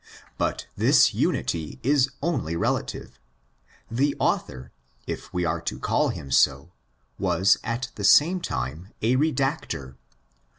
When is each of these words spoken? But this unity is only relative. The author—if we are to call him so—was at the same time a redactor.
But 0.39 0.65
this 0.75 1.13
unity 1.13 1.79
is 1.83 2.09
only 2.23 2.55
relative. 2.55 3.19
The 3.91 4.15
author—if 4.17 5.31
we 5.31 5.45
are 5.45 5.61
to 5.61 5.77
call 5.77 6.09
him 6.09 6.31
so—was 6.31 7.59
at 7.63 7.91
the 7.93 8.03
same 8.03 8.39
time 8.41 8.87
a 9.03 9.15
redactor. 9.15 9.97